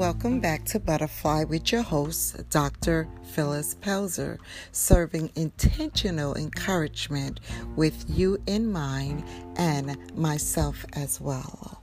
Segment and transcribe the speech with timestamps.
[0.00, 3.06] Welcome back to Butterfly with your host, Dr.
[3.34, 4.38] Phyllis Pelzer,
[4.72, 7.40] serving intentional encouragement
[7.76, 9.22] with you in mind
[9.56, 11.82] and myself as well.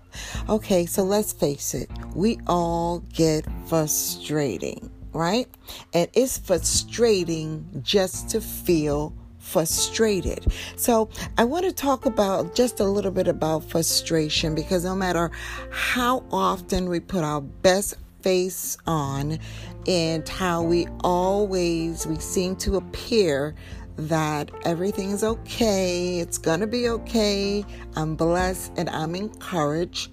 [0.50, 5.47] Okay, so let's face it, we all get frustrating, right?
[5.93, 10.52] And it's frustrating just to feel frustrated.
[10.75, 15.31] So, I want to talk about just a little bit about frustration because no matter
[15.70, 19.39] how often we put our best face on
[19.88, 23.55] and how we always we seem to appear
[23.98, 27.66] that everything is okay, it's going to be okay.
[27.95, 30.11] I'm blessed and I'm encouraged.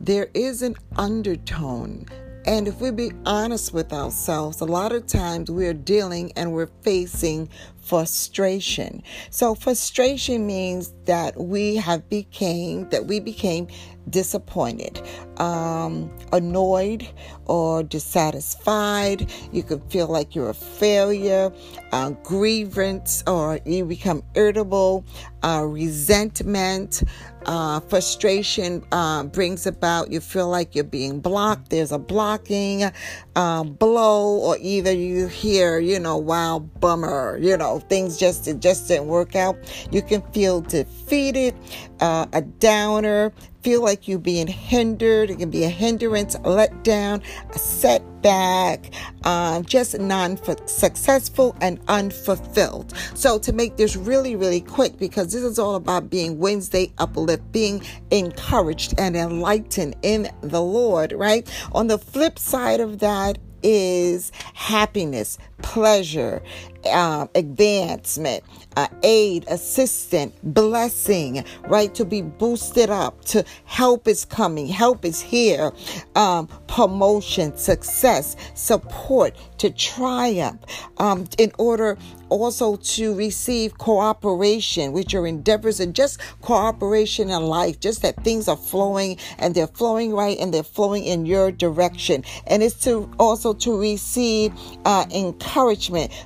[0.00, 2.06] There is an undertone
[2.46, 6.70] and if we be honest with ourselves, a lot of times we're dealing and we're
[6.82, 7.48] facing
[7.80, 9.02] frustration.
[9.30, 13.66] So frustration means that we have became that we became
[14.10, 15.00] disappointed,
[15.38, 17.06] um, annoyed,
[17.46, 19.30] or dissatisfied.
[19.52, 21.52] You can feel like you're a failure,
[21.92, 25.04] uh, grievance, or you become irritable,
[25.42, 27.02] uh, resentment.
[27.46, 31.70] Uh, frustration uh, brings about you feel like you're being blocked.
[31.70, 32.90] There's a blocking
[33.36, 38.58] uh, blow, or either you hear, you know, wow, bummer, you know, things just it
[38.60, 39.56] just didn't work out.
[39.92, 41.54] You can feel defeated,
[42.00, 43.32] uh, a downer,
[43.66, 45.28] feel like you're being hindered.
[45.28, 47.20] It can be a hindrance, a letdown,
[47.52, 52.96] a setback, um, just non successful and unfulfilled.
[53.14, 57.50] So, to make this really, really quick, because this is all about being Wednesday uplift,
[57.50, 61.50] being encouraged and enlightened in the Lord, right?
[61.72, 66.42] On the flip side of that is happiness, pleasure,
[66.84, 68.44] uh, advancement,
[68.76, 71.94] uh, aid, assistant, blessing, right?
[71.94, 75.72] To be boosted up, to help is coming, help is here,
[76.14, 80.60] um, promotion, success, support, to triumph,
[80.98, 81.96] um, in order
[82.28, 88.48] also to receive cooperation with your endeavors and just cooperation in life, just that things
[88.48, 92.24] are flowing and they're flowing right and they're flowing in your direction.
[92.46, 94.52] And it's to also to receive
[94.84, 95.45] uh, encouragement,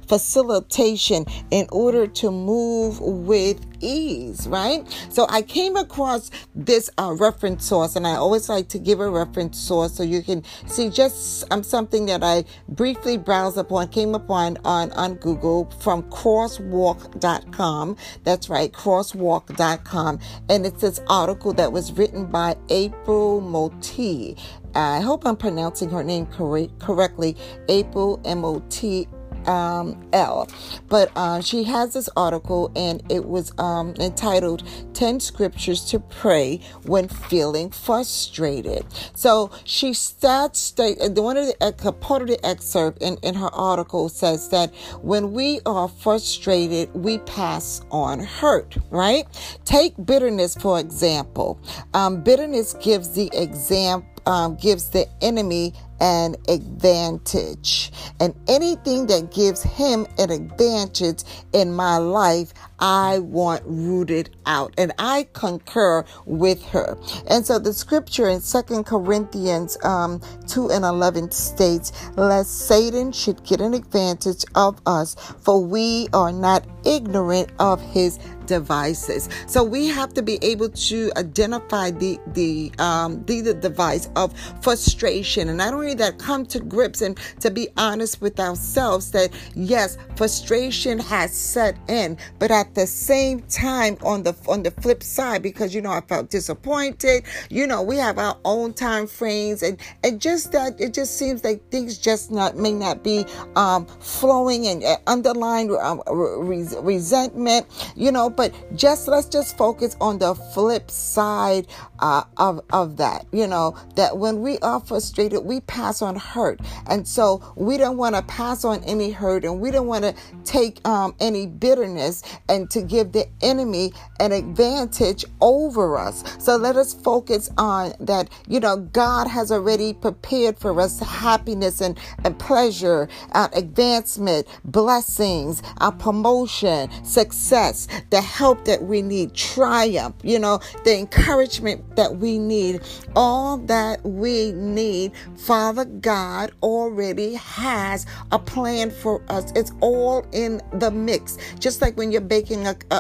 [0.07, 4.87] facilitation in order to move with ease, right?
[5.11, 9.11] So I came across this uh, reference source, and I always like to give a
[9.11, 14.15] reference source so you can see just um, something that I briefly browsed upon, came
[14.15, 17.97] upon on, on Google from crosswalk.com.
[18.25, 20.19] That's right, crosswalk.com.
[20.49, 24.39] And it's this article that was written by April Motl.
[24.75, 27.37] I hope I'm pronouncing her name correct, correctly.
[27.69, 29.09] April M O T
[29.49, 30.49] um, L.
[30.89, 34.63] But uh, she has this article and it was um, entitled
[34.95, 38.85] 10 Scriptures to Pray When Feeling Frustrated.
[39.15, 44.49] So she starts, one of the part of the excerpt in, in her article says
[44.51, 49.27] that when we are frustrated, we pass on hurt, right?
[49.65, 51.61] Take bitterness, for example.
[51.95, 57.93] Um, bitterness gives the example um, gives the enemy an advantage.
[58.19, 61.23] And anything that gives him an advantage
[61.53, 64.75] in my life, I want rooted out.
[64.79, 66.99] And I concur with her.
[67.29, 73.45] And so the scripture in Second Corinthians um, 2 and 11 states, Lest Satan should
[73.45, 78.19] get an advantage of us, for we are not ignorant of his
[78.51, 79.29] devices.
[79.47, 84.35] So we have to be able to identify the the um, the, the device of
[84.61, 89.31] frustration, and not only that, come to grips and to be honest with ourselves that
[89.55, 95.03] yes, frustration has set in, but at the same time, on the on the flip
[95.03, 97.23] side, because you know I felt disappointed.
[97.51, 101.45] You know we have our own time frames, and and just that it just seems
[101.45, 103.25] like things just not may not be
[103.55, 107.67] um, flowing and uh, underlying um, re- resentment.
[107.97, 111.67] You know, but just let's just focus on the flip side
[111.99, 113.27] uh, of of that.
[113.33, 117.97] You know that when we are frustrated, we pass on hurt, and so we don't
[117.97, 120.15] want to pass on any hurt, and we don't want to
[120.45, 126.25] take um, any bitterness and to give the enemy an advantage over us.
[126.39, 128.29] So let us focus on that.
[128.49, 135.63] You know, God has already prepared for us happiness and and pleasure, uh, advancement, blessings,
[135.79, 142.17] our promotion promotion, success, the help that we need, triumph, you know, the encouragement that
[142.17, 142.81] we need,
[143.17, 149.53] all that we need, Father God already has a plan for us.
[149.55, 151.39] It's all in the mix.
[151.59, 152.95] Just like when you're baking a, a,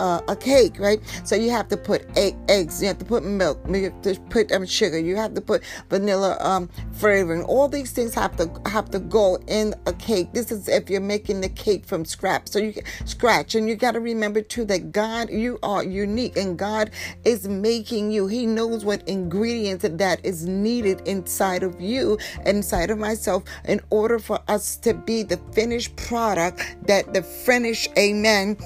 [0.00, 1.00] a, a cake, right?
[1.24, 4.20] So you have to put egg, eggs, you have to put milk, you have to
[4.30, 7.42] put um, sugar, you have to put vanilla um, flavoring.
[7.44, 10.32] All these things have to have to go in a cake.
[10.32, 12.48] This is if you're making the cake from scratch.
[12.48, 12.74] So you
[13.04, 16.90] scratch, and you got to remember too that God, you are unique, and God
[17.24, 18.26] is making you.
[18.26, 24.18] He knows what ingredients that is needed inside of you, inside of myself, in order
[24.18, 28.56] for us to be the finished product that the finished, amen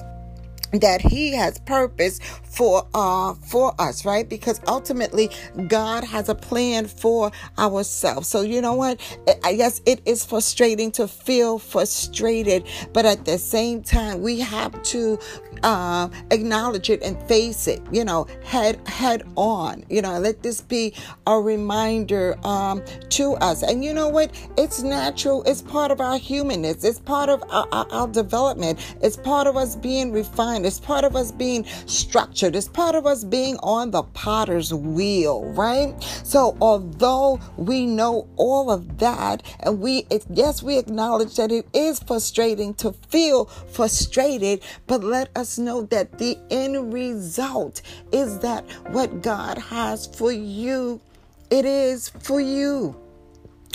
[0.73, 4.27] that he has purpose for uh for us right?
[4.29, 5.29] Because ultimately
[5.67, 8.27] god has a plan for ourselves.
[8.27, 8.99] So you know what?
[9.43, 14.81] I guess it is frustrating to feel frustrated but at the same time we have
[14.83, 15.19] to
[15.63, 20.61] uh, acknowledge it and face it you know head head on you know let this
[20.61, 20.93] be
[21.27, 23.63] a reminder um to us.
[23.63, 24.31] And you know what?
[24.57, 25.43] It's natural.
[25.43, 26.83] It's part of our humanness.
[26.83, 28.79] It's part of our, our, our development.
[29.01, 30.65] It's part of us being refined.
[30.65, 32.55] It's part of us being structured.
[32.55, 35.93] It's part of us being on the potter's wheel, right?
[36.23, 41.67] So, although we know all of that, and we, it, yes, we acknowledge that it
[41.73, 47.81] is frustrating to feel frustrated, but let us know that the end result
[48.11, 51.01] is that what God has for you,
[51.49, 52.95] it is for you.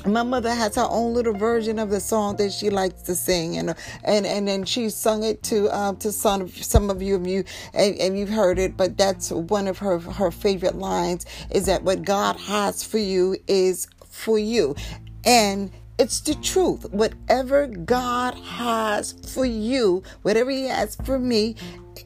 [0.06, 3.56] My mother has her own little version of the song that she likes to sing
[3.56, 7.44] and and and then she sung it to um to some some of you you
[7.72, 11.84] and, and you've heard it but that's one of her her favorite lines is that
[11.84, 14.74] what god has for you is for you.
[15.24, 16.90] And it's the truth.
[16.92, 21.56] Whatever God has for you, whatever He has for me,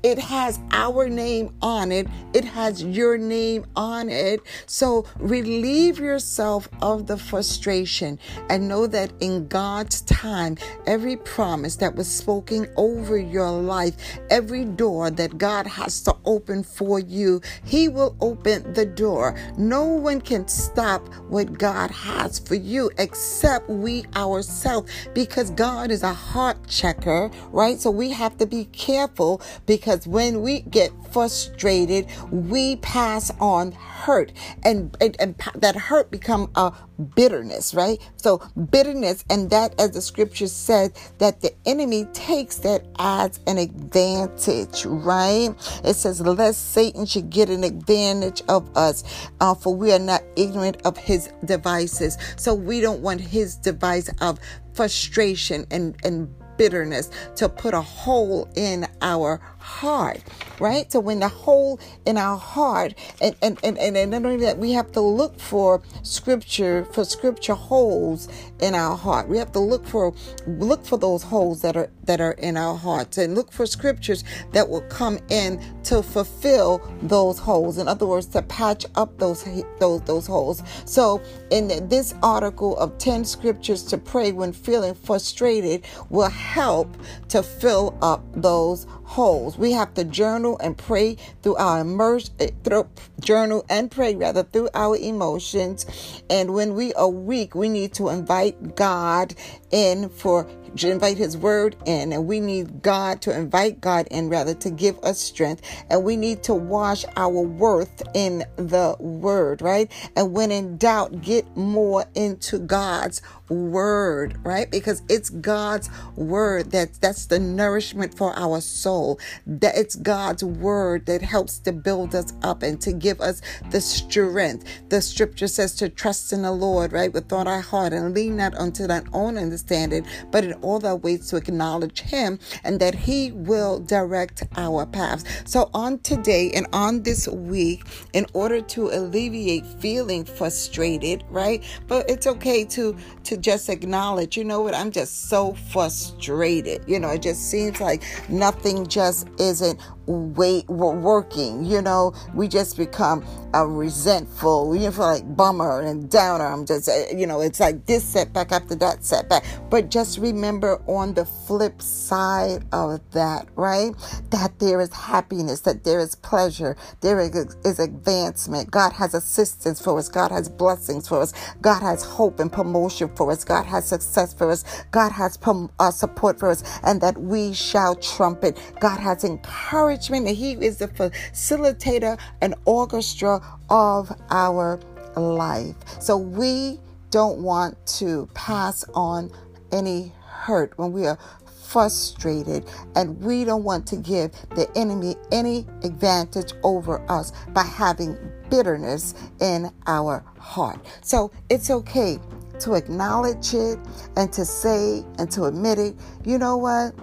[0.02, 2.06] it has our name on it.
[2.34, 4.40] It has your name on it.
[4.66, 8.18] So relieve yourself of the frustration
[8.48, 10.56] and know that in God's time,
[10.86, 13.94] every promise that was spoken over your life,
[14.30, 19.36] every door that God has to open for you, He will open the door.
[19.56, 26.02] No one can stop what God has for you except we ourselves because God is
[26.02, 27.80] a heart checker, right?
[27.80, 33.70] So we have to be careful because because when we get frustrated, we pass on
[33.70, 34.32] hurt
[34.64, 36.72] and, and, and that hurt become a
[37.14, 37.98] bitterness, right?
[38.16, 38.38] So
[38.70, 44.84] bitterness and that as the scripture says that the enemy takes that as an advantage,
[44.84, 45.50] right?
[45.84, 49.04] It says lest Satan should get an advantage of us,
[49.40, 52.18] uh, for we are not ignorant of his devices.
[52.36, 54.40] So we don't want his device of
[54.74, 60.22] frustration and, and bitterness to put a hole in our heart,
[60.58, 60.90] right?
[60.90, 64.58] So when the hole in our heart, and and and and, and not only that,
[64.58, 68.28] we have to look for scripture for scripture holes
[68.60, 69.28] in our heart.
[69.28, 70.14] We have to look for
[70.46, 74.24] look for those holes that are that are in our hearts, and look for scriptures
[74.52, 77.78] that will come in to fulfill those holes.
[77.78, 79.44] In other words, to patch up those
[79.78, 80.62] those those holes.
[80.84, 81.20] So
[81.50, 86.96] in this article of ten scriptures to pray when feeling frustrated will help
[87.28, 88.97] to fill up those holes.
[89.08, 92.88] Holes, we have to journal and pray through our immerse, eh, through,
[93.20, 95.86] journal and pray rather through our emotions.
[96.28, 99.34] And when we are weak, we need to invite God
[99.70, 100.46] in for
[100.76, 102.12] to invite his word in.
[102.12, 105.62] And we need God to invite God in rather to give us strength.
[105.88, 109.90] And we need to wash our worth in the word right?
[110.16, 116.94] And when in doubt get more into God's word right because it's God's word that
[117.00, 122.32] that's the nourishment for our soul that it's God's word that helps to build us
[122.42, 123.40] up and to give us
[123.70, 127.92] the strength the scripture says to trust in the Lord right with all our heart
[127.92, 132.38] and lean not unto thine own understanding but in all the ways to acknowledge Him
[132.64, 135.24] and that He will direct our paths.
[135.44, 141.64] So, on today and on this week, in order to alleviate feeling frustrated, right?
[141.86, 146.82] But it's okay to to just acknowledge, you know what, I'm just so frustrated.
[146.86, 152.14] You know, it just seems like nothing just isn't wait working you know?
[152.34, 153.24] We just become
[153.54, 156.46] uh, resentful you feel like bummer and downer.
[156.46, 159.44] I'm just uh, you know it's like this setback after that setback.
[159.70, 163.92] But just remember on the flip side of that right?
[164.30, 168.70] That there is happiness that there is pleasure there is advancement.
[168.70, 170.08] God has assistance for us.
[170.08, 171.32] God has blessings for us.
[171.60, 173.44] God has hope and promotion for us.
[173.44, 174.64] God has success for us.
[174.90, 176.62] God has prom- uh, support for us.
[176.84, 182.54] And that we shall trumpet god has encouraged encouragement, and He is the facilitator and
[182.64, 183.40] orchestra
[183.70, 184.80] of our
[185.16, 185.74] life.
[186.00, 189.30] So we don't want to pass on
[189.72, 191.18] any hurt when we are
[191.64, 192.64] frustrated
[192.96, 198.16] and we don't want to give the enemy any advantage over us by having
[198.48, 200.78] bitterness in our heart.
[201.02, 202.18] So it's okay
[202.60, 203.78] to acknowledge it
[204.16, 205.94] and to say and to admit it.
[206.24, 206.94] You know what?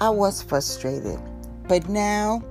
[0.00, 1.20] I was frustrated.
[1.72, 2.44] But now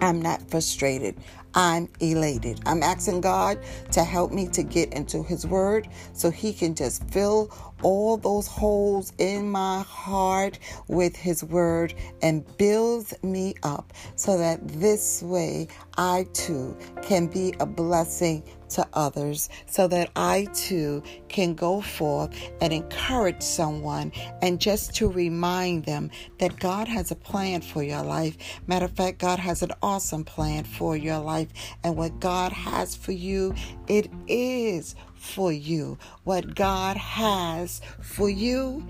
[0.00, 1.16] I'm not frustrated.
[1.52, 2.62] I'm elated.
[2.64, 3.58] I'm asking God
[3.90, 7.50] to help me to get into His Word so He can just fill
[7.82, 10.58] all those holes in my heart
[10.88, 17.52] with His Word and builds me up so that this way I too can be
[17.60, 24.60] a blessing to others so that I too can go forth and encourage someone and
[24.60, 28.36] just to remind them that God has a plan for your life.
[28.66, 31.48] Matter of fact, God has an awesome plan for your life.
[31.84, 33.54] And what God has for you,
[33.88, 35.98] it is for you.
[36.24, 38.86] What God has for you,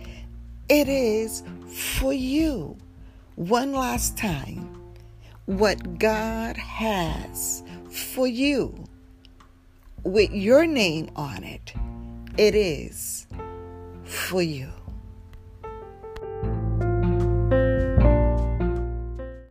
[0.68, 2.76] it is for you.
[3.36, 4.78] One last time.
[5.46, 8.81] What God has for you
[10.04, 11.72] with your name on it,
[12.36, 13.26] it is
[14.04, 14.81] for you.